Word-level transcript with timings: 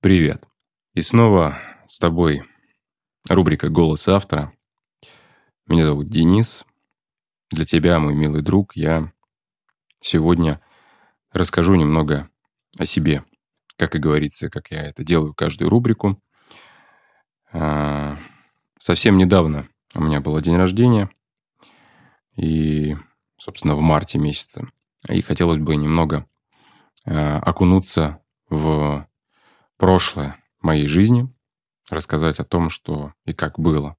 Привет. 0.00 0.46
И 0.94 1.00
снова 1.00 1.58
с 1.88 1.98
тобой 1.98 2.44
рубрика 3.28 3.68
«Голос 3.68 4.06
автора». 4.06 4.52
Меня 5.66 5.86
зовут 5.86 6.08
Денис. 6.08 6.64
Для 7.50 7.66
тебя, 7.66 7.98
мой 7.98 8.14
милый 8.14 8.42
друг, 8.42 8.76
я 8.76 9.12
сегодня 9.98 10.62
расскажу 11.32 11.74
немного 11.74 12.30
о 12.78 12.86
себе. 12.86 13.24
Как 13.76 13.96
и 13.96 13.98
говорится, 13.98 14.48
как 14.48 14.70
я 14.70 14.84
это 14.84 15.02
делаю 15.02 15.34
каждую 15.34 15.68
рубрику. 15.68 16.22
А, 17.52 18.18
совсем 18.78 19.18
недавно 19.18 19.66
у 19.96 20.00
меня 20.00 20.20
был 20.20 20.40
день 20.40 20.56
рождения. 20.56 21.10
И, 22.36 22.96
собственно, 23.36 23.74
в 23.74 23.80
марте 23.80 24.20
месяце. 24.20 24.68
И 25.08 25.20
хотелось 25.22 25.58
бы 25.58 25.74
немного 25.74 26.24
а, 27.04 27.40
окунуться 27.40 28.22
в 28.48 29.08
прошлое 29.78 30.36
моей 30.60 30.86
жизни, 30.86 31.32
рассказать 31.88 32.38
о 32.40 32.44
том, 32.44 32.68
что 32.68 33.14
и 33.24 33.32
как 33.32 33.58
было 33.58 33.96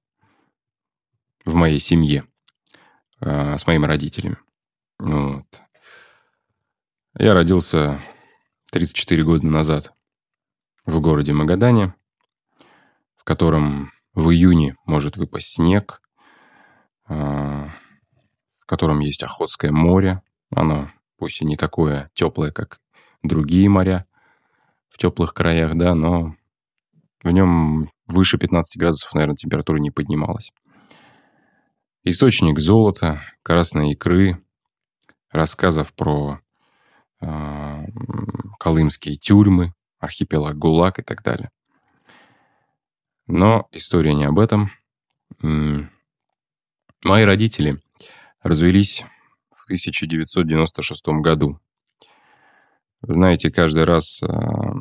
в 1.44 1.54
моей 1.54 1.80
семье 1.80 2.24
э, 3.20 3.58
с 3.58 3.66
моими 3.66 3.86
родителями. 3.86 4.36
Вот. 4.98 5.46
Я 7.18 7.34
родился 7.34 8.00
34 8.70 9.22
года 9.24 9.46
назад 9.46 9.92
в 10.84 11.00
городе 11.00 11.32
Магадане, 11.32 11.94
в 13.16 13.24
котором 13.24 13.90
в 14.14 14.30
июне 14.30 14.76
может 14.84 15.16
выпасть 15.16 15.54
снег, 15.54 16.02
э, 17.08 17.14
в 17.14 18.66
котором 18.66 19.00
есть 19.00 19.22
Охотское 19.22 19.72
море. 19.72 20.22
Оно 20.54 20.90
пусть 21.16 21.40
и 21.40 21.44
не 21.44 21.56
такое 21.56 22.10
теплое, 22.14 22.52
как 22.52 22.80
другие 23.22 23.68
моря, 23.68 24.06
теплых 25.00 25.32
краях, 25.32 25.76
да, 25.76 25.94
но 25.94 26.36
в 27.22 27.30
нем 27.30 27.90
выше 28.06 28.38
15 28.38 28.78
градусов, 28.78 29.14
наверное, 29.14 29.36
температура 29.36 29.78
не 29.78 29.90
поднималась. 29.90 30.52
Источник 32.04 32.60
золота, 32.60 33.22
красной 33.42 33.92
икры, 33.92 34.42
рассказов 35.30 35.92
про 35.94 36.40
э, 37.20 37.84
колымские 38.58 39.16
тюрьмы, 39.16 39.72
архипелаг 39.98 40.56
ГУЛАГ 40.56 40.98
и 41.00 41.02
так 41.02 41.22
далее. 41.22 41.50
Но 43.26 43.68
история 43.70 44.14
не 44.14 44.24
об 44.24 44.38
этом. 44.38 44.70
Мои 45.40 47.24
родители 47.24 47.80
развелись 48.42 49.04
в 49.54 49.64
1996 49.64 51.06
году. 51.20 51.60
Знаете, 53.02 53.50
каждый 53.50 53.84
раз 53.84 54.22
а, 54.22 54.74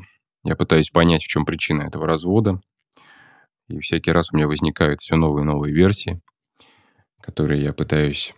я 0.43 0.55
пытаюсь 0.55 0.89
понять, 0.89 1.23
в 1.23 1.27
чем 1.27 1.45
причина 1.45 1.83
этого 1.83 2.05
развода. 2.05 2.61
И 3.67 3.79
всякий 3.79 4.11
раз 4.11 4.31
у 4.31 4.35
меня 4.35 4.47
возникают 4.47 4.99
все 4.99 5.15
новые 5.15 5.43
и 5.43 5.47
новые 5.47 5.73
версии, 5.73 6.21
которые 7.21 7.63
я 7.63 7.71
пытаюсь 7.71 8.33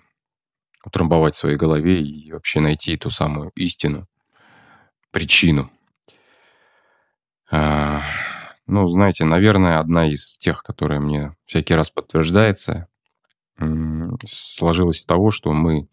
утрамбовать 0.86 1.36
в 1.36 1.38
своей 1.38 1.58
голове 1.58 2.02
и 2.02 2.32
вообще 2.32 2.60
найти 2.60 2.98
ту 2.98 3.10
самую 3.10 3.52
истину, 3.56 4.08
причину. 5.12 5.72
А, 7.50 8.02
ну, 8.68 8.88
знаете, 8.88 9.26
наверное, 9.26 9.80
одна 9.80 10.12
из 10.12 10.38
тех, 10.38 10.64
которая 10.64 11.00
мне 11.00 11.36
всякий 11.46 11.74
раз 11.74 11.90
подтверждается, 11.90 12.88
сложилась 14.24 15.00
из 15.00 15.06
того, 15.06 15.32
что 15.32 15.52
мы 15.54 15.88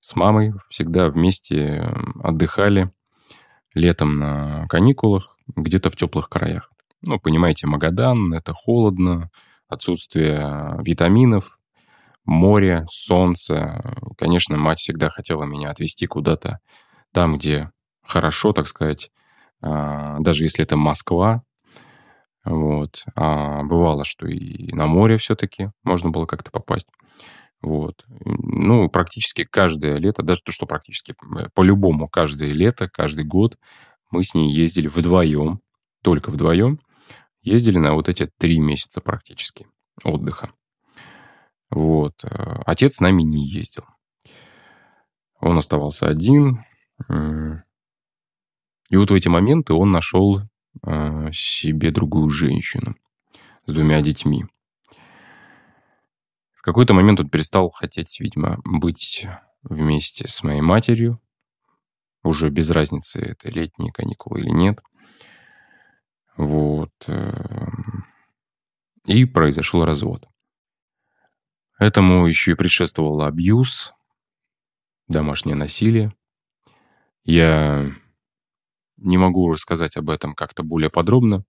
с 0.00 0.16
мамой 0.16 0.52
всегда 0.68 1.10
вместе 1.10 1.88
отдыхали 2.22 2.92
летом 3.74 4.18
на 4.18 4.66
каникулах 4.68 5.36
где-то 5.56 5.90
в 5.90 5.96
теплых 5.96 6.28
краях. 6.28 6.70
Ну, 7.02 7.18
понимаете, 7.18 7.66
Магадан, 7.66 8.34
это 8.34 8.52
холодно, 8.52 9.30
отсутствие 9.68 10.76
витаминов, 10.82 11.58
море, 12.24 12.86
солнце. 12.90 13.82
Конечно, 14.18 14.58
мать 14.58 14.80
всегда 14.80 15.08
хотела 15.08 15.44
меня 15.44 15.70
отвезти 15.70 16.06
куда-то 16.06 16.60
там, 17.12 17.38
где 17.38 17.70
хорошо, 18.04 18.52
так 18.52 18.68
сказать, 18.68 19.10
а, 19.62 20.18
даже 20.20 20.44
если 20.44 20.64
это 20.64 20.76
Москва. 20.76 21.42
Вот. 22.44 23.04
А 23.16 23.62
бывало, 23.62 24.04
что 24.04 24.26
и 24.26 24.72
на 24.72 24.86
море 24.86 25.18
все-таки 25.18 25.70
можно 25.84 26.10
было 26.10 26.26
как-то 26.26 26.50
попасть. 26.50 26.86
Вот. 27.62 28.04
Ну, 28.08 28.88
практически 28.88 29.44
каждое 29.44 29.96
лето, 29.96 30.22
даже 30.22 30.40
то, 30.42 30.52
что 30.52 30.66
практически 30.66 31.14
э, 31.38 31.48
по-любому 31.54 32.08
каждое 32.08 32.52
лето, 32.52 32.88
каждый 32.88 33.24
год 33.24 33.58
мы 34.10 34.24
с 34.24 34.34
ней 34.34 34.50
ездили 34.50 34.88
вдвоем, 34.88 35.60
только 36.02 36.30
вдвоем, 36.30 36.80
ездили 37.42 37.78
на 37.78 37.92
вот 37.92 38.08
эти 38.08 38.30
три 38.38 38.58
месяца 38.58 39.00
практически 39.00 39.66
отдыха. 40.02 40.52
Вот. 41.70 42.14
Э, 42.24 42.62
отец 42.64 42.96
с 42.96 43.00
нами 43.00 43.22
не 43.22 43.46
ездил. 43.46 43.84
Он 45.40 45.58
оставался 45.58 46.06
один. 46.06 46.64
И 48.90 48.96
вот 48.96 49.10
в 49.10 49.14
эти 49.14 49.28
моменты 49.28 49.72
он 49.72 49.92
нашел 49.92 50.42
э, 50.82 51.30
себе 51.32 51.90
другую 51.92 52.28
женщину 52.28 52.96
с 53.64 53.72
двумя 53.72 54.02
детьми. 54.02 54.44
В 56.60 56.62
какой-то 56.62 56.92
момент 56.92 57.18
он 57.20 57.30
перестал 57.30 57.70
хотеть, 57.70 58.20
видимо, 58.20 58.60
быть 58.64 59.26
вместе 59.62 60.28
с 60.28 60.42
моей 60.42 60.60
матерью. 60.60 61.18
Уже 62.22 62.50
без 62.50 62.68
разницы, 62.68 63.18
это 63.18 63.48
летние 63.48 63.90
каникулы 63.90 64.40
или 64.40 64.50
нет. 64.50 64.78
Вот. 66.36 66.92
Эм, 67.06 68.04
и 69.06 69.24
произошел 69.24 69.86
развод. 69.86 70.28
Этому 71.78 72.26
еще 72.26 72.52
и 72.52 72.56
предшествовал 72.56 73.22
абьюз, 73.22 73.94
домашнее 75.08 75.56
насилие. 75.56 76.14
Я 77.24 77.90
не 78.98 79.16
могу 79.16 79.50
рассказать 79.50 79.96
об 79.96 80.10
этом 80.10 80.34
как-то 80.34 80.62
более 80.62 80.90
подробно. 80.90 81.46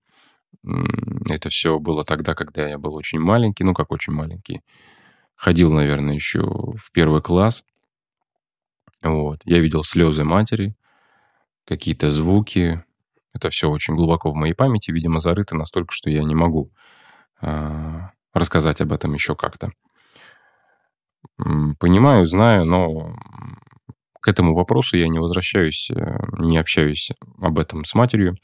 Это 1.29 1.49
все 1.49 1.79
было 1.79 2.05
тогда, 2.05 2.33
когда 2.33 2.65
я 2.65 2.77
был 2.77 2.95
очень 2.95 3.19
маленький, 3.19 3.65
ну 3.65 3.73
как 3.73 3.91
очень 3.91 4.13
маленький, 4.13 4.61
ходил, 5.41 5.73
наверное, 5.73 6.13
еще 6.13 6.41
в 6.41 6.91
первый 6.91 7.19
класс. 7.19 7.63
Вот. 9.01 9.39
Я 9.43 9.57
видел 9.57 9.83
слезы 9.83 10.23
матери, 10.23 10.75
какие-то 11.65 12.11
звуки. 12.11 12.83
Это 13.33 13.49
все 13.49 13.67
очень 13.67 13.95
глубоко 13.95 14.29
в 14.29 14.35
моей 14.35 14.53
памяти, 14.53 14.91
видимо, 14.91 15.19
зарыто 15.19 15.55
настолько, 15.55 15.93
что 15.93 16.11
я 16.11 16.23
не 16.23 16.35
могу 16.35 16.71
э, 17.41 17.99
рассказать 18.35 18.81
об 18.81 18.93
этом 18.93 19.15
еще 19.15 19.35
как-то. 19.35 19.71
Понимаю, 21.79 22.27
знаю, 22.27 22.65
но 22.65 23.15
к 24.21 24.27
этому 24.27 24.53
вопросу 24.53 24.95
я 24.95 25.07
не 25.07 25.17
возвращаюсь, 25.17 25.89
э, 25.89 26.19
не 26.37 26.59
общаюсь 26.59 27.09
об 27.39 27.57
этом 27.57 27.83
с 27.83 27.95
матерью, 27.95 28.37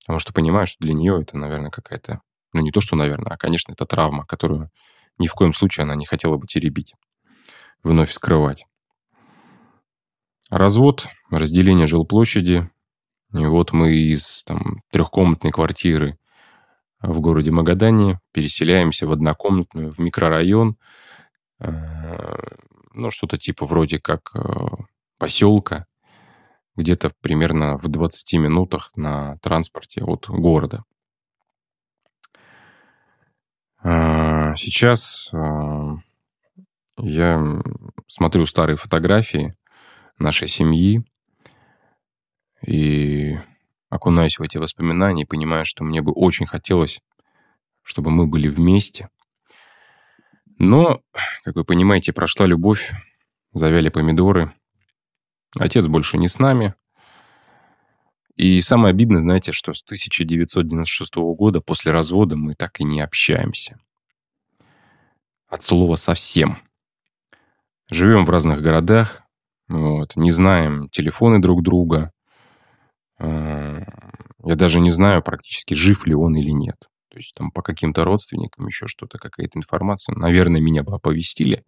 потому 0.00 0.18
что 0.18 0.32
понимаю, 0.32 0.66
что 0.66 0.78
для 0.80 0.94
нее 0.94 1.22
это, 1.22 1.36
наверное, 1.36 1.70
какая-то... 1.70 2.20
Ну, 2.52 2.62
не 2.62 2.72
то, 2.72 2.80
что, 2.80 2.96
наверное, 2.96 3.34
а, 3.34 3.36
конечно, 3.36 3.72
это 3.72 3.86
травма, 3.86 4.26
которую 4.26 4.72
ни 5.18 5.26
в 5.26 5.34
коем 5.34 5.54
случае 5.54 5.84
она 5.84 5.94
не 5.94 6.06
хотела 6.06 6.36
бы 6.36 6.46
теребить, 6.46 6.94
вновь 7.82 8.12
скрывать. 8.12 8.66
Развод, 10.50 11.08
разделение 11.30 11.86
жилплощади. 11.86 12.70
И 13.32 13.46
вот 13.46 13.72
мы 13.72 13.94
из 13.94 14.44
там, 14.44 14.82
трехкомнатной 14.90 15.50
квартиры 15.50 16.18
в 17.00 17.20
городе 17.20 17.50
Магадане 17.50 18.20
переселяемся 18.32 19.06
в 19.06 19.12
однокомнатную, 19.12 19.90
в 19.90 19.98
микрорайон, 19.98 20.76
э, 21.58 22.56
ну, 22.92 23.10
что-то 23.10 23.38
типа 23.38 23.64
вроде 23.64 23.98
как 23.98 24.30
э, 24.34 24.40
поселка, 25.18 25.86
где-то 26.76 27.12
примерно 27.20 27.76
в 27.78 27.88
20 27.88 28.34
минутах 28.34 28.90
на 28.94 29.38
транспорте 29.38 30.02
от 30.02 30.28
города. 30.28 30.84
Сейчас 34.56 35.30
а, 35.32 35.96
я 36.98 37.62
смотрю 38.06 38.46
старые 38.46 38.76
фотографии 38.76 39.54
нашей 40.18 40.48
семьи 40.48 41.04
и 42.66 43.38
окунаюсь 43.88 44.38
в 44.38 44.42
эти 44.42 44.58
воспоминания 44.58 45.22
и 45.22 45.26
понимаю, 45.26 45.64
что 45.64 45.84
мне 45.84 46.00
бы 46.00 46.12
очень 46.12 46.46
хотелось, 46.46 47.00
чтобы 47.82 48.10
мы 48.10 48.26
были 48.26 48.48
вместе. 48.48 49.08
Но, 50.58 51.02
как 51.44 51.56
вы 51.56 51.64
понимаете, 51.64 52.12
прошла 52.12 52.46
любовь, 52.46 52.92
завяли 53.52 53.88
помидоры. 53.88 54.52
Отец 55.58 55.86
больше 55.86 56.18
не 56.18 56.28
с 56.28 56.38
нами. 56.38 56.74
И 58.36 58.60
самое 58.60 58.92
обидное, 58.92 59.20
знаете, 59.20 59.52
что 59.52 59.74
с 59.74 59.82
1996 59.82 61.16
года 61.16 61.60
после 61.60 61.92
развода 61.92 62.36
мы 62.36 62.54
так 62.54 62.80
и 62.80 62.84
не 62.84 63.00
общаемся. 63.00 63.78
От 65.52 65.62
слова 65.62 65.96
совсем. 65.96 66.56
Живем 67.90 68.24
в 68.24 68.30
разных 68.30 68.62
городах, 68.62 69.20
вот, 69.68 70.16
не 70.16 70.30
знаем 70.30 70.88
телефоны 70.88 71.40
друг 71.40 71.62
друга. 71.62 72.10
Э, 73.18 73.82
Я 74.42 74.56
даже 74.56 74.80
не 74.80 74.90
знаю 74.90 75.22
практически, 75.22 75.74
жив 75.74 76.06
ли 76.06 76.14
он 76.14 76.36
или 76.36 76.52
нет. 76.52 76.76
То 77.10 77.18
есть 77.18 77.34
там 77.34 77.50
по 77.50 77.60
каким-то 77.60 78.02
родственникам 78.04 78.66
еще 78.66 78.86
что-то, 78.86 79.18
какая-то 79.18 79.58
информация. 79.58 80.14
Наверное, 80.16 80.62
меня 80.62 80.82
бы 80.84 80.94
оповестили, 80.94 81.66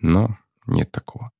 но 0.00 0.38
нет 0.66 0.90
такого. 0.90 1.32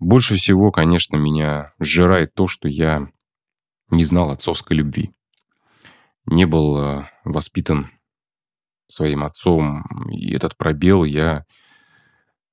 Больше 0.00 0.34
всего, 0.34 0.72
конечно, 0.72 1.14
меня 1.14 1.72
сжирает 1.78 2.34
то, 2.34 2.48
что 2.48 2.66
я 2.66 3.06
не 3.90 4.04
знал 4.04 4.30
отцовской 4.32 4.72
любви. 4.72 5.12
Не 6.24 6.46
был 6.46 6.78
э, 6.78 7.04
воспитан 7.22 7.92
своим 8.88 9.24
отцом, 9.24 9.84
и 10.10 10.34
этот 10.34 10.56
пробел 10.56 11.04
я 11.04 11.44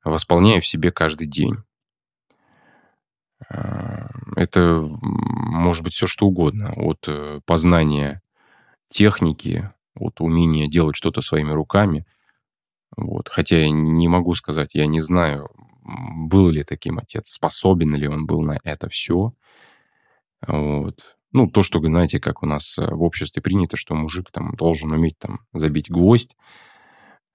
восполняю 0.03 0.61
в 0.61 0.67
себе 0.67 0.91
каждый 0.91 1.27
день. 1.27 1.57
Э, 3.49 4.07
это 4.35 4.81
может 5.01 5.83
быть 5.83 5.93
все 5.93 6.07
что 6.07 6.27
угодно. 6.27 6.73
От 6.75 7.05
э, 7.07 7.39
познания 7.45 8.21
техники, 8.89 9.71
от 9.95 10.21
умения 10.21 10.67
делать 10.67 10.95
что-то 10.95 11.21
своими 11.21 11.51
руками. 11.51 12.05
Вот. 12.95 13.29
Хотя 13.29 13.57
я 13.57 13.69
не 13.69 14.07
могу 14.07 14.33
сказать, 14.33 14.75
я 14.75 14.85
не 14.85 15.01
знаю, 15.01 15.49
был 15.83 16.49
ли 16.49 16.63
таким 16.63 16.99
отец, 16.99 17.29
способен 17.29 17.95
ли 17.95 18.07
он 18.07 18.25
был 18.25 18.41
на 18.41 18.57
это 18.63 18.89
все. 18.89 19.33
Вот. 20.45 21.15
Ну, 21.33 21.47
то, 21.47 21.63
что, 21.63 21.79
знаете, 21.79 22.19
как 22.19 22.43
у 22.43 22.45
нас 22.45 22.77
э, 22.77 22.85
в 22.85 23.03
обществе 23.03 23.41
принято, 23.41 23.75
что 23.75 23.95
мужик 23.95 24.29
там 24.31 24.55
должен 24.55 24.91
уметь 24.91 25.17
там 25.17 25.39
забить 25.51 25.89
гвоздь, 25.89 26.35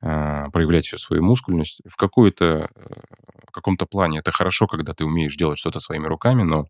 а, 0.00 0.48
проявлять 0.50 0.86
всю 0.86 0.98
свою 0.98 1.24
мускульность. 1.24 1.80
В 1.84 1.96
какой-то, 1.96 2.70
э, 2.74 3.00
в 3.48 3.50
каком-то 3.50 3.86
плане 3.86 4.20
это 4.20 4.30
хорошо, 4.30 4.68
когда 4.68 4.94
ты 4.94 5.04
умеешь 5.04 5.34
делать 5.34 5.58
что-то 5.58 5.80
своими 5.80 6.06
руками, 6.06 6.44
но 6.44 6.66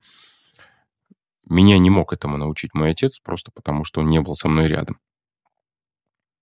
меня 1.45 1.79
не 1.79 1.91
мог 1.91 2.15
этому 2.15 2.39
научить 2.39 2.73
мой 2.73 2.93
отец, 2.93 3.19
просто 3.19 3.51
потому 3.55 3.85
что 3.85 4.01
он 4.01 4.09
не 4.09 4.21
был 4.21 4.35
со 4.35 4.49
мной 4.49 4.67
рядом. 4.67 4.99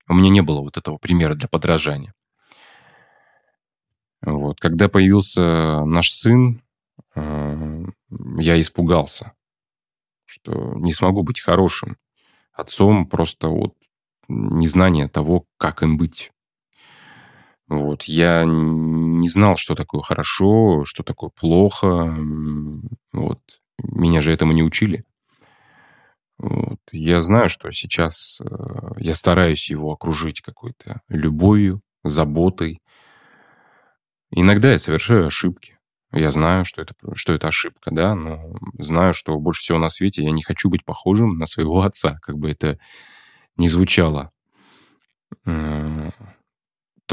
У 0.09 0.15
меня 0.15 0.31
не 0.31 0.43
было 0.43 0.61
вот 0.61 0.77
этого 0.77 0.99
примера 0.99 1.35
для 1.35 1.49
подражания. 1.49 2.15
Вот. 4.23 4.61
Когда 4.61 4.89
появился 4.89 5.85
наш 5.85 6.13
сын, 6.13 6.63
э, 7.17 7.85
я 8.39 8.61
испугался 8.61 9.36
что 10.27 10.75
не 10.75 10.93
смогу 10.93 11.23
быть 11.23 11.41
хорошим 11.41 11.97
отцом 12.53 13.07
просто 13.07 13.49
от 13.49 13.75
незнания 14.29 15.09
того, 15.09 15.47
как 15.59 15.83
им 15.83 15.97
быть. 15.97 16.33
Вот. 17.69 18.05
Я 18.05 18.45
не 18.45 19.29
знал, 19.29 19.57
что 19.57 19.75
такое 19.75 20.01
хорошо, 20.01 20.85
что 20.85 21.03
такое 21.03 21.31
плохо. 21.31 22.17
Вот. 23.13 23.41
Меня 23.79 24.21
же 24.21 24.33
этому 24.33 24.53
не 24.53 24.63
учили. 24.63 25.05
Вот. 26.39 26.81
Я 26.93 27.23
знаю, 27.23 27.49
что 27.49 27.71
сейчас 27.71 28.41
э, 28.41 28.47
я 28.99 29.15
стараюсь 29.15 29.71
его 29.71 29.91
окружить 29.93 30.43
какой-то 30.43 31.01
любовью, 31.09 31.81
заботой. 32.05 32.83
Иногда 34.31 34.73
я 34.73 34.79
совершаю 34.79 35.27
ошибки. 35.27 35.76
Я 36.17 36.33
знаю, 36.33 36.65
что 36.65 36.83
это, 36.83 36.95
что 37.15 37.33
это 37.33 37.49
ошибка, 37.49 37.91
да, 37.91 38.15
но 38.15 38.55
знаю, 38.79 39.15
что 39.15 39.39
больше 39.39 39.63
всего 39.63 39.79
на 39.79 39.91
свете 39.91 40.23
я 40.23 40.31
не 40.31 40.43
хочу 40.43 40.71
быть 40.71 40.85
похожим 40.85 41.39
на 41.39 41.47
своего 41.47 41.83
отца, 41.83 42.19
как 42.23 42.39
бы 42.39 42.51
это 42.51 42.79
ни 43.57 43.69
звучало. 43.69 44.33
То 45.45 46.13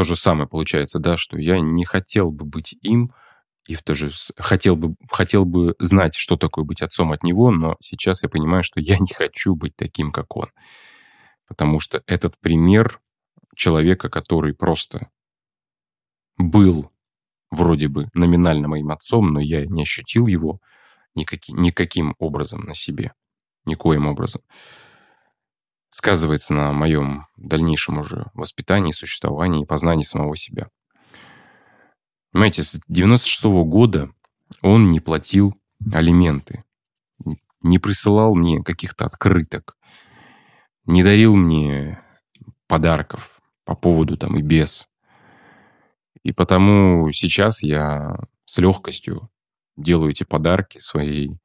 же 0.03 0.15
самое 0.15 0.47
получается, 0.47 0.99
да, 0.99 1.17
что 1.17 1.37
я 1.37 1.59
не 1.59 1.85
хотел 1.85 2.31
бы 2.31 2.45
быть 2.45 2.75
им, 2.81 3.13
и 3.65 3.75
в 3.75 3.83
то 3.83 3.95
же 3.95 4.11
хотел 4.37 4.75
бы, 4.75 4.95
хотел 5.09 5.45
бы 5.45 5.75
знать, 5.79 6.15
что 6.15 6.35
такое 6.35 6.65
быть 6.65 6.81
отцом 6.81 7.11
от 7.11 7.23
него, 7.23 7.51
но 7.51 7.77
сейчас 7.81 8.23
я 8.23 8.29
понимаю, 8.29 8.63
что 8.63 8.79
я 8.79 8.97
не 8.97 9.13
хочу 9.13 9.55
быть 9.55 9.75
таким, 9.75 10.11
как 10.11 10.35
он. 10.35 10.47
Потому 11.47 11.79
что 11.79 12.03
этот 12.07 12.37
пример 12.39 12.99
человека, 13.55 14.09
который 14.09 14.53
просто 14.53 15.09
был 16.37 16.92
вроде 17.53 17.87
бы 17.87 18.09
номинально 18.13 18.67
моим 18.67 18.91
отцом, 18.91 19.31
но 19.31 19.39
я 19.39 19.65
не 19.65 19.83
ощутил 19.83 20.27
его 20.27 20.59
никаким, 21.15 21.61
никаким 21.61 22.15
образом 22.19 22.61
на 22.61 22.75
себе, 22.75 23.13
никоим 23.65 24.07
образом. 24.07 24.41
Сказывается 25.89 26.53
на 26.53 26.71
моем 26.71 27.27
дальнейшем 27.37 27.99
уже 27.99 28.25
воспитании, 28.33 28.91
существовании 28.91 29.63
и 29.63 29.67
познании 29.67 30.03
самого 30.03 30.35
себя. 30.35 30.69
Понимаете, 32.31 32.63
с 32.63 32.81
96 32.87 33.45
-го 33.45 33.63
года 33.63 34.09
он 34.61 34.91
не 34.91 34.99
платил 34.99 35.53
алименты, 35.93 36.63
не 37.61 37.77
присылал 37.77 38.33
мне 38.33 38.63
каких-то 38.63 39.05
открыток, 39.05 39.77
не 40.85 41.03
дарил 41.03 41.35
мне 41.35 42.01
подарков 42.67 43.39
по 43.65 43.75
поводу 43.75 44.17
там 44.17 44.35
и 44.35 44.41
без. 44.41 44.87
И 46.23 46.31
потому 46.31 47.11
сейчас 47.11 47.63
я 47.63 48.17
с 48.45 48.57
легкостью 48.57 49.29
делаю 49.75 50.11
эти 50.11 50.23
подарки 50.23 50.79
своей 50.79 51.37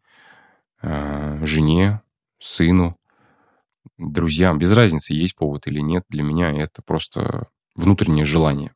э, 0.83 1.45
жене, 1.45 2.01
сыну, 2.39 2.97
друзьям. 3.99 4.59
Без 4.59 4.71
разницы, 4.73 5.15
есть 5.15 5.35
повод 5.35 5.67
или 5.67 5.81
нет. 5.81 6.05
Для 6.09 6.23
меня 6.23 6.51
это 6.51 6.81
просто 6.83 7.49
внутреннее 7.75 8.25
желание. 8.25 8.73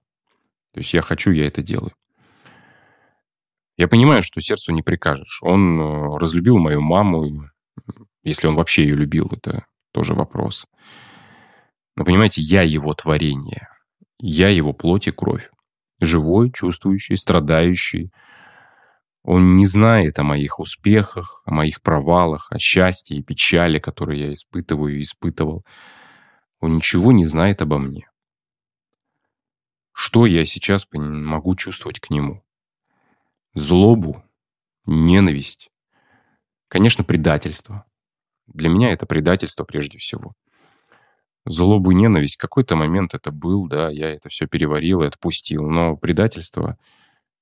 То 0.72 0.80
есть 0.80 0.92
я 0.92 1.02
хочу, 1.02 1.30
я 1.30 1.46
это 1.46 1.62
делаю. 1.62 1.94
Я 3.76 3.86
понимаю, 3.86 4.22
что 4.22 4.40
сердцу 4.40 4.72
не 4.72 4.82
прикажешь. 4.82 5.40
Он 5.42 5.80
э, 5.80 6.18
разлюбил 6.18 6.58
мою 6.58 6.80
маму, 6.80 7.48
если 8.24 8.48
он 8.48 8.56
вообще 8.56 8.82
ее 8.82 8.96
любил, 8.96 9.28
это 9.30 9.66
тоже 9.92 10.14
вопрос. 10.14 10.66
Но 11.94 12.04
понимаете, 12.04 12.42
я 12.42 12.62
его 12.62 12.92
творение. 12.94 13.68
Я 14.18 14.48
его 14.48 14.72
плоть 14.72 15.08
и 15.08 15.12
кровь 15.12 15.51
живой, 16.06 16.50
чувствующий, 16.52 17.16
страдающий. 17.16 18.12
Он 19.22 19.56
не 19.56 19.66
знает 19.66 20.18
о 20.18 20.24
моих 20.24 20.58
успехах, 20.58 21.42
о 21.44 21.52
моих 21.52 21.80
провалах, 21.82 22.50
о 22.50 22.58
счастье 22.58 23.16
и 23.16 23.22
печали, 23.22 23.78
которые 23.78 24.20
я 24.20 24.32
испытываю 24.32 24.98
и 24.98 25.02
испытывал. 25.02 25.64
Он 26.60 26.76
ничего 26.76 27.12
не 27.12 27.26
знает 27.26 27.62
обо 27.62 27.78
мне. 27.78 28.08
Что 29.92 30.26
я 30.26 30.44
сейчас 30.44 30.86
могу 30.92 31.54
чувствовать 31.54 32.00
к 32.00 32.10
нему? 32.10 32.42
Злобу, 33.54 34.24
ненависть, 34.86 35.70
конечно, 36.68 37.04
предательство. 37.04 37.84
Для 38.46 38.68
меня 38.68 38.92
это 38.92 39.06
предательство 39.06 39.64
прежде 39.64 39.98
всего 39.98 40.34
злобу 41.44 41.90
и 41.90 41.94
ненависть. 41.94 42.36
Какой-то 42.36 42.76
момент 42.76 43.14
это 43.14 43.30
был, 43.30 43.66
да, 43.66 43.90
я 43.90 44.10
это 44.10 44.28
все 44.28 44.46
переварил 44.46 45.02
и 45.02 45.06
отпустил. 45.06 45.68
Но 45.68 45.96
предательство, 45.96 46.78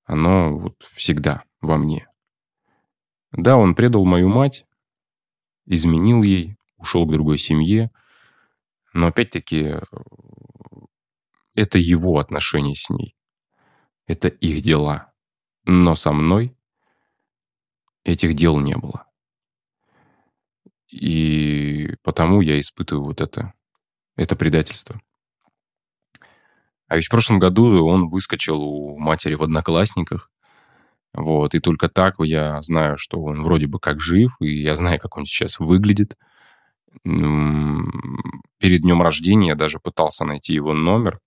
оно 0.05 0.57
вот 0.57 0.83
всегда 0.93 1.45
во 1.61 1.77
мне. 1.77 2.09
Да, 3.33 3.57
он 3.57 3.75
предал 3.75 4.05
мою 4.05 4.29
мать, 4.29 4.67
изменил 5.67 6.23
ей, 6.23 6.57
ушел 6.77 7.07
к 7.07 7.13
другой 7.13 7.39
семье. 7.39 7.91
Но 8.93 9.07
опять-таки 9.07 9.77
это 11.55 11.79
его 11.79 12.19
отношения 12.19 12.75
с 12.75 12.91
ней. 12.91 13.17
Это 14.07 14.29
их 14.29 14.63
дела. 14.63 15.13
Но 15.65 15.95
со 15.95 16.13
мной 16.13 16.57
этих 18.03 18.35
дел 18.35 18.59
не 18.59 18.77
было. 18.77 19.07
И 20.89 21.95
потому 22.03 22.41
я 22.41 22.59
испытываю 22.59 23.05
вот 23.05 23.21
это 23.21 23.55
это 24.21 24.37
предательство. 24.37 25.01
А 26.89 26.97
ведь 26.97 27.07
в 27.07 27.11
прошлом 27.11 27.39
году 27.39 27.87
он 27.87 28.07
выскочил 28.07 28.61
у 28.61 28.99
матери 28.99 29.35
в 29.35 29.43
одноклассниках. 29.43 30.31
Вот, 31.15 31.55
и 31.55 31.61
только 31.61 31.89
так 31.89 32.17
я 32.19 32.61
знаю, 32.63 32.97
что 32.99 33.23
он 33.23 33.43
вроде 33.43 33.67
бы 33.67 33.81
как 33.81 34.01
жив, 34.01 34.37
и 34.41 34.63
я 34.63 34.77
знаю, 34.77 35.01
как 35.01 35.17
он 35.17 35.25
сейчас 35.25 35.59
выглядит. 35.59 36.17
Перед 37.05 38.83
днем 38.83 39.03
рождения 39.03 39.49
я 39.49 39.55
даже 39.55 39.79
пытался 39.79 40.25
найти 40.25 40.53
его 40.53 40.75
номер. 40.75 41.21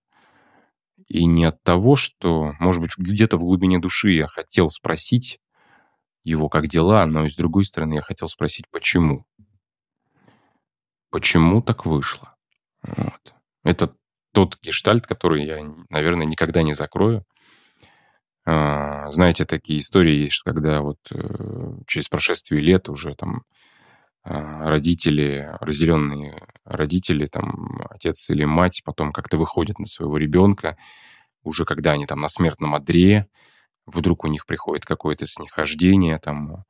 И 1.07 1.25
не 1.25 1.45
от 1.45 1.61
того, 1.63 1.95
что, 1.95 2.53
может 2.59 2.81
быть, 2.81 2.91
где-то 2.97 3.37
в 3.37 3.41
глубине 3.41 3.79
души 3.79 4.11
я 4.11 4.27
хотел 4.27 4.69
спросить 4.69 5.39
его, 6.23 6.47
как 6.47 6.67
дела, 6.67 7.05
но 7.05 7.25
и 7.25 7.29
с 7.29 7.35
другой 7.35 7.65
стороны 7.65 7.95
я 7.95 8.01
хотел 8.01 8.29
спросить, 8.29 8.69
почему. 8.69 9.25
Почему 11.09 11.61
так 11.61 11.85
вышло? 11.85 12.33
Вот. 12.83 13.33
Это 13.63 13.95
тот 14.33 14.57
гештальт, 14.61 15.07
который 15.07 15.45
я, 15.45 15.63
наверное, 15.89 16.25
никогда 16.25 16.63
не 16.63 16.73
закрою. 16.73 17.25
А, 18.45 19.11
знаете, 19.11 19.45
такие 19.45 19.79
истории 19.79 20.23
есть, 20.23 20.41
когда 20.43 20.81
вот 20.81 20.97
э, 21.11 21.77
через 21.87 22.09
прошествие 22.09 22.61
лет 22.61 22.89
уже 22.89 23.13
там 23.13 23.43
а, 24.23 24.69
родители, 24.69 25.49
разделенные 25.61 26.45
родители, 26.65 27.27
там 27.27 27.79
отец 27.89 28.29
или 28.29 28.43
мать, 28.43 28.81
потом 28.83 29.13
как-то 29.13 29.37
выходят 29.37 29.79
на 29.79 29.85
своего 29.85 30.17
ребенка, 30.17 30.77
уже 31.43 31.65
когда 31.65 31.91
они 31.91 32.05
там 32.05 32.19
на 32.21 32.29
смертном 32.29 32.75
одре, 32.75 33.27
вдруг 33.85 34.23
у 34.23 34.27
них 34.27 34.45
приходит 34.45 34.85
какое-то 34.85 35.25
снихождение 35.25 36.19
там, 36.19 36.63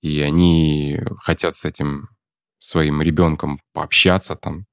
и 0.00 0.20
они 0.20 1.00
хотят 1.22 1.56
с 1.56 1.64
этим 1.64 2.08
своим 2.58 3.02
ребенком 3.02 3.60
пообщаться 3.72 4.36
там, 4.36 4.66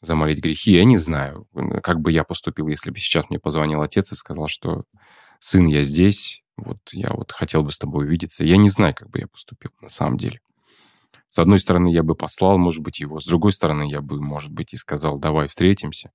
замолить 0.00 0.42
грехи. 0.42 0.72
Я 0.72 0.84
не 0.84 0.98
знаю, 0.98 1.46
как 1.82 2.00
бы 2.00 2.12
я 2.12 2.24
поступил, 2.24 2.68
если 2.68 2.90
бы 2.90 2.98
сейчас 2.98 3.30
мне 3.30 3.38
позвонил 3.38 3.82
отец 3.82 4.12
и 4.12 4.16
сказал, 4.16 4.48
что 4.48 4.84
сын, 5.38 5.66
я 5.66 5.82
здесь, 5.82 6.42
вот 6.56 6.78
я 6.92 7.10
вот 7.10 7.32
хотел 7.32 7.62
бы 7.62 7.70
с 7.70 7.78
тобой 7.78 8.06
увидеться. 8.06 8.44
Я 8.44 8.56
не 8.56 8.68
знаю, 8.68 8.94
как 8.94 9.10
бы 9.10 9.18
я 9.18 9.26
поступил 9.26 9.70
на 9.80 9.88
самом 9.88 10.18
деле. 10.18 10.40
С 11.28 11.38
одной 11.38 11.60
стороны, 11.60 11.92
я 11.92 12.02
бы 12.02 12.14
послал, 12.14 12.58
может 12.58 12.82
быть, 12.82 13.00
его. 13.00 13.20
С 13.20 13.24
другой 13.24 13.52
стороны, 13.52 13.88
я 13.88 14.00
бы, 14.00 14.20
может 14.20 14.50
быть, 14.50 14.74
и 14.74 14.76
сказал, 14.76 15.18
давай 15.18 15.46
встретимся. 15.46 16.10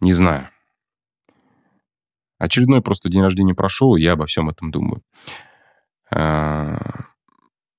Не 0.00 0.14
знаю. 0.14 0.48
Очередной 2.38 2.80
просто 2.80 3.10
день 3.10 3.22
рождения 3.22 3.54
прошел, 3.54 3.96
и 3.96 4.02
я 4.02 4.12
обо 4.12 4.24
всем 4.24 4.48
этом 4.48 4.70
думаю. 4.70 5.02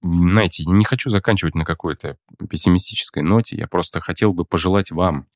А, 0.02 0.08
знаете, 0.08 0.64
не 0.66 0.84
хочу 0.84 1.10
заканчивать 1.10 1.56
на 1.56 1.66
какой-то 1.66 2.18
пессимистической 2.50 3.24
ноте. 3.24 3.58
Я 3.58 3.68
просто 3.68 4.00
хотел 4.00 4.34
бы 4.34 4.46
пожелать 4.46 4.92
вам 4.92 5.28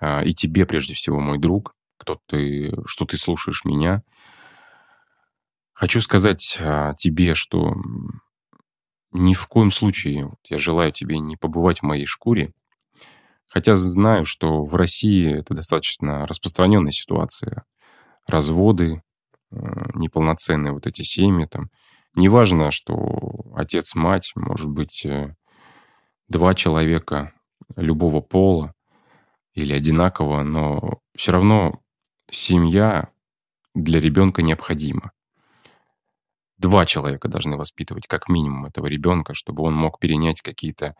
а, 0.00 0.22
и 0.22 0.34
тебе, 0.34 0.66
прежде 0.66 0.94
всего, 0.94 1.20
мой 1.20 1.38
друг, 1.38 1.74
кто 1.96 2.18
ты, 2.26 2.72
что 2.86 3.04
ты 3.04 3.16
слушаешь 3.16 3.64
меня. 3.64 4.02
Хочу 5.72 6.00
сказать 6.00 6.58
а, 6.60 6.94
тебе, 6.94 7.34
что 7.34 7.74
ни 9.12 9.34
в 9.34 9.46
коем 9.48 9.70
случае 9.70 10.26
вот, 10.26 10.38
я 10.48 10.58
желаю 10.58 10.92
тебе 10.92 11.18
не 11.18 11.36
побывать 11.36 11.80
в 11.80 11.82
моей 11.84 12.06
шкуре, 12.06 12.52
хотя 13.46 13.76
знаю, 13.76 14.24
что 14.24 14.64
в 14.64 14.74
России 14.76 15.38
это 15.40 15.54
достаточно 15.54 16.26
распространенная 16.26 16.92
ситуация. 16.92 17.64
Разводы, 18.26 19.02
э, 19.50 19.56
неполноценные 19.94 20.72
вот 20.72 20.86
эти 20.86 21.02
семьи 21.02 21.46
там. 21.46 21.70
Неважно, 22.14 22.70
что 22.70 23.52
отец, 23.54 23.94
мать, 23.94 24.32
может 24.34 24.68
быть, 24.68 25.04
э, 25.06 25.34
два 26.28 26.54
человека 26.54 27.32
любого 27.76 28.20
пола 28.20 28.74
или 29.54 29.72
одинаково, 29.72 30.42
но 30.42 31.00
все 31.16 31.32
равно 31.32 31.80
семья 32.30 33.10
для 33.74 34.00
ребенка 34.00 34.42
необходима 34.42 35.12
два 36.60 36.84
человека 36.84 37.28
должны 37.28 37.56
воспитывать 37.56 38.06
как 38.06 38.28
минимум 38.28 38.66
этого 38.66 38.86
ребенка, 38.86 39.32
чтобы 39.34 39.62
он 39.62 39.74
мог 39.74 39.98
перенять 39.98 40.42
какие-то 40.42 40.94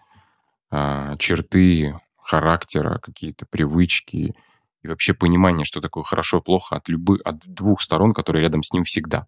а, 0.70 1.16
черты 1.18 2.00
характера, 2.16 2.98
какие-то 2.98 3.44
привычки 3.44 4.34
и 4.82 4.88
вообще 4.88 5.12
понимание, 5.12 5.66
что 5.66 5.82
такое 5.82 6.02
хорошо 6.02 6.38
и 6.38 6.42
плохо 6.42 6.76
от 6.76 6.88
любых, 6.88 7.20
от 7.24 7.40
двух 7.44 7.82
сторон, 7.82 8.14
которые 8.14 8.42
рядом 8.42 8.62
с 8.62 8.72
ним 8.72 8.84
всегда. 8.84 9.26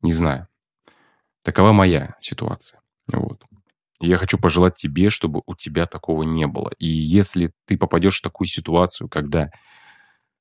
Не 0.00 0.12
знаю. 0.12 0.48
Такова 1.46 1.70
моя 1.70 2.16
ситуация. 2.20 2.80
Вот. 3.06 3.40
Я 4.00 4.16
хочу 4.16 4.36
пожелать 4.36 4.74
тебе, 4.74 5.10
чтобы 5.10 5.42
у 5.46 5.54
тебя 5.54 5.86
такого 5.86 6.24
не 6.24 6.44
было. 6.48 6.72
И 6.80 6.88
если 6.88 7.52
ты 7.66 7.78
попадешь 7.78 8.18
в 8.18 8.22
такую 8.22 8.48
ситуацию, 8.48 9.08
когда 9.08 9.50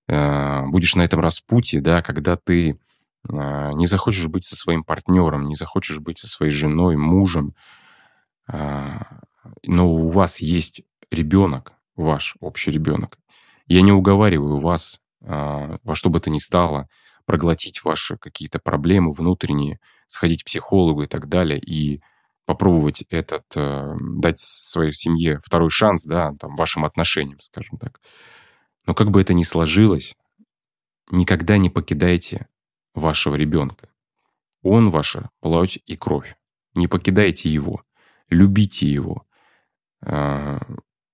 э, 0.07 0.65
будешь 0.65 0.95
на 0.95 1.03
этом 1.03 1.19
распутье, 1.19 1.79
да, 1.79 2.01
когда 2.01 2.37
ты 2.37 2.79
а, 3.29 3.71
не 3.73 3.85
захочешь 3.85 4.27
быть 4.29 4.45
со 4.45 4.55
своим 4.55 4.83
партнером, 4.83 5.47
не 5.47 5.53
захочешь 5.53 5.99
быть 5.99 6.17
со 6.17 6.27
своей 6.27 6.51
женой, 6.51 6.95
мужем, 6.95 7.53
а, 8.47 9.19
но 9.61 9.87
у 9.87 10.09
вас 10.09 10.39
есть 10.39 10.81
ребенок, 11.11 11.73
ваш 11.95 12.35
общий 12.39 12.71
ребенок. 12.71 13.19
Я 13.67 13.83
не 13.83 13.91
уговариваю 13.91 14.59
вас 14.59 15.01
а, 15.23 15.77
во 15.83 15.93
что 15.93 16.09
бы 16.09 16.19
то 16.19 16.31
ни 16.31 16.39
стало 16.39 16.89
проглотить 17.25 17.83
ваши 17.83 18.17
какие-то 18.17 18.59
проблемы 18.59 19.11
внутренние, 19.13 19.79
сходить 20.07 20.43
к 20.43 20.47
психологу 20.47 21.03
и 21.03 21.07
так 21.07 21.27
далее, 21.27 21.59
и 21.59 22.01
попробовать 22.45 23.01
этот, 23.09 23.45
дать 23.55 24.39
своей 24.39 24.91
семье 24.91 25.39
второй 25.43 25.69
шанс, 25.69 26.05
да, 26.05 26.33
там, 26.39 26.55
вашим 26.55 26.85
отношениям, 26.85 27.39
скажем 27.39 27.77
так. 27.79 27.99
Но 28.85 28.93
как 28.93 29.09
бы 29.09 29.21
это 29.21 29.33
ни 29.33 29.43
сложилось, 29.43 30.15
никогда 31.09 31.57
не 31.57 31.69
покидайте 31.69 32.47
вашего 32.93 33.35
ребенка. 33.35 33.89
Он 34.61 34.89
ваша 34.89 35.29
плоть 35.41 35.79
и 35.85 35.95
кровь. 35.95 36.35
Не 36.73 36.87
покидайте 36.87 37.49
его. 37.49 37.83
Любите 38.29 38.87
его. 38.87 39.25
А, 40.01 40.59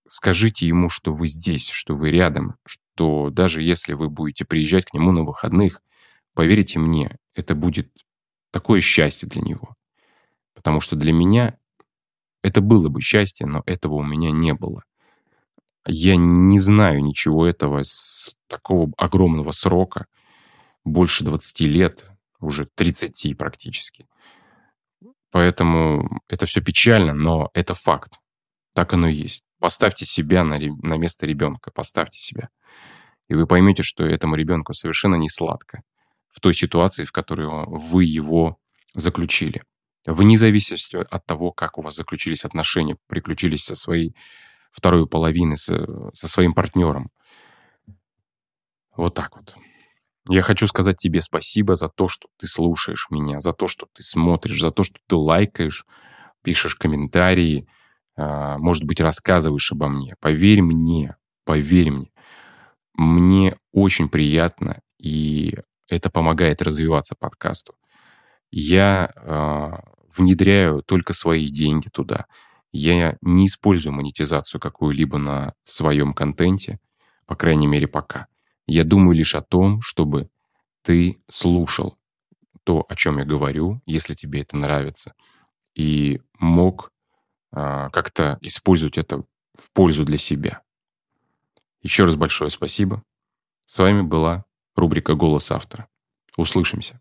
скажите 0.08 0.68
ему, 0.68 0.90
что 0.90 1.14
вы 1.14 1.28
здесь, 1.28 1.70
что 1.70 1.94
вы 1.94 2.12
рядом, 2.12 2.56
что 2.66 3.30
даже 3.30 3.62
если 3.62 3.94
вы 3.94 4.10
будете 4.10 4.46
приезжать 4.46 4.86
к 4.86 4.94
нему 4.94 5.12
на 5.12 5.24
выходных, 5.24 5.82
поверьте 6.34 6.80
мне, 6.80 7.18
это 7.36 7.56
будет 7.56 7.90
такое 8.52 8.82
счастье 8.82 9.28
для 9.28 9.42
него. 9.42 9.76
Потому 10.54 10.82
что 10.82 10.96
для 10.96 11.14
меня 11.14 11.58
это 12.44 12.62
было 12.62 12.90
бы 12.90 13.02
счастье, 13.02 13.46
но 13.46 13.64
этого 13.66 13.96
у 13.96 14.04
меня 14.04 14.32
не 14.32 14.54
было. 14.54 14.84
Я 15.86 16.16
не 16.16 16.60
знаю 16.60 17.04
ничего 17.04 17.48
этого 17.48 17.84
с 17.84 18.36
такого 18.48 18.92
огромного 18.98 19.52
срока– 19.52 20.06
больше 20.84 21.24
20 21.24 21.60
лет, 21.62 22.10
уже 22.40 22.66
30 22.66 23.38
практически. 23.38 24.08
Поэтому 25.32 26.22
это 26.28 26.46
все 26.46 26.62
печально, 26.62 27.14
но 27.14 27.50
это 27.54 27.74
факт. 27.74 28.20
Так 28.74 28.94
оно 28.94 29.08
и 29.08 29.14
есть. 29.14 29.44
Поставьте 29.60 30.06
себя 30.06 30.44
на, 30.44 30.60
на 30.60 30.98
место 30.98 31.26
ребенка, 31.26 31.72
поставьте 31.72 32.20
себя. 32.20 32.50
И 33.28 33.36
вы 33.36 33.48
поймете, 33.48 33.84
что 33.84 34.04
этому 34.06 34.36
ребенку 34.36 34.74
совершенно 34.74 35.16
не 35.16 35.30
сладко 35.30 35.84
в 36.32 36.40
той 36.40 36.54
ситуации, 36.54 37.04
в 37.04 37.12
которой 37.12 37.48
вы 37.68 38.06
его 38.06 38.58
заключили. 38.94 39.64
Вне 40.06 40.38
зависимости 40.38 40.96
от 40.96 41.26
того, 41.26 41.52
как 41.52 41.78
у 41.78 41.82
вас 41.82 41.96
заключились 41.96 42.46
отношения, 42.46 42.98
приключились 43.08 43.64
со 43.64 43.76
своей 43.76 44.16
второй 44.72 45.08
половиной, 45.08 45.58
со, 45.58 46.12
со 46.14 46.28
своим 46.28 46.54
партнером. 46.54 47.12
Вот 48.96 49.14
так 49.14 49.36
вот. 49.36 49.56
Я 50.30 50.42
хочу 50.42 50.68
сказать 50.68 50.98
тебе 50.98 51.22
спасибо 51.22 51.76
за 51.76 51.90
то, 51.90 52.08
что 52.08 52.28
ты 52.38 52.48
слушаешь 52.48 53.08
меня, 53.10 53.40
за 53.40 53.54
то, 53.54 53.68
что 53.68 53.88
ты 53.94 54.04
смотришь, 54.04 54.62
за 54.62 54.72
то, 54.72 54.84
что 54.84 55.00
ты 55.08 55.16
лайкаешь, 55.16 55.86
пишешь 56.44 56.76
комментарии, 56.76 57.68
а, 58.16 58.58
может 58.58 58.84
быть, 58.84 59.02
рассказываешь 59.02 59.72
обо 59.72 59.88
мне. 59.88 60.16
Поверь 60.20 60.62
мне, 60.62 61.16
поверь 61.46 61.92
мне. 61.92 62.12
Мне 62.94 63.58
очень 63.72 64.10
приятно, 64.10 64.82
и 65.00 65.58
это 65.96 66.10
помогает 66.10 66.62
развиваться 66.62 67.16
подкасту. 67.16 67.76
Я 68.52 69.12
э, 69.16 69.72
внедряю 70.16 70.84
только 70.84 71.14
свои 71.14 71.50
деньги 71.50 71.88
туда. 71.90 72.26
Я 72.72 73.18
не 73.22 73.48
использую 73.48 73.94
монетизацию 73.94 74.60
какую-либо 74.60 75.18
на 75.18 75.54
своем 75.64 76.14
контенте, 76.14 76.80
по 77.26 77.36
крайней 77.36 77.68
мере, 77.68 77.88
пока. 77.88 78.28
Я 78.68 78.84
думаю 78.84 79.16
лишь 79.16 79.36
о 79.36 79.42
том, 79.42 79.82
чтобы 79.82 80.30
ты 80.84 81.22
слушал 81.30 81.98
то, 82.64 82.86
о 82.88 82.96
чем 82.96 83.18
я 83.18 83.26
говорю, 83.26 83.82
если 83.86 84.14
тебе 84.14 84.42
это 84.42 84.56
нравится, 84.56 85.14
и 85.74 86.22
мог 86.40 86.92
а, 87.52 87.90
как-то 87.90 88.38
использовать 88.42 88.98
это 88.98 89.24
в 89.54 89.72
пользу 89.74 90.06
для 90.06 90.18
себя. 90.18 90.62
Еще 91.82 92.06
раз 92.06 92.16
большое 92.16 92.50
спасибо. 92.50 93.04
С 93.66 93.80
вами 93.80 94.02
была 94.02 94.46
рубрика 94.82 95.14
«Голос 95.14 95.52
автора». 95.52 95.88
Услышимся. 96.36 97.00